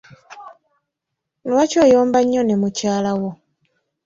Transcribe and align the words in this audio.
Lwaki 1.49 1.77
oyomba 1.85 2.19
nnyo 2.23 2.41
ne 2.45 2.55
mukyalawo? 2.61 3.29